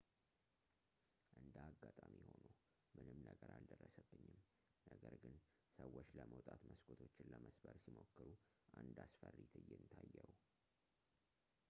[1.39, 2.45] እንደ አጋጣሚ ሆኖ
[2.95, 4.33] ምንም ነገር አልደረሰብኝም
[4.91, 5.35] ነገር ግን
[5.77, 8.27] ሰዎች ለመውጣት መስኮቶችን ለመስበር ሲሞክሩ
[8.81, 10.29] አንድ አስፈሪ ትዕይንት አየሁ